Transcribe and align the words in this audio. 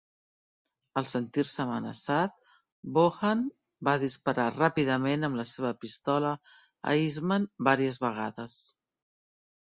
Al 0.99 1.07
sentir-se 1.09 1.59
amenaçat, 1.63 2.31
Bohan 2.95 3.43
va 3.89 3.93
disparar 4.03 4.45
ràpidament 4.55 5.27
amb 5.27 5.39
la 5.41 5.45
seva 5.49 5.71
pistola 5.85 6.31
a 6.93 6.95
Eastman 7.03 7.45
vàries 7.69 8.01
vegades. 8.07 8.57